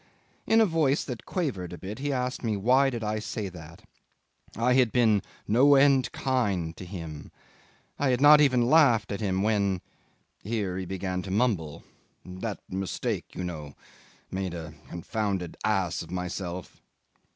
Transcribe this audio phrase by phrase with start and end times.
[0.47, 3.83] In a voice that quavered a bit he asked me why did I say that?
[4.57, 7.31] I had been "no end kind" to him.
[7.99, 9.79] I had not even laughed at him when
[10.43, 11.83] here he began to mumble
[12.25, 13.75] "that mistake, you know
[14.31, 16.81] made a confounded ass of myself."